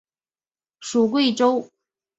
[0.79, 1.69] 属桂州。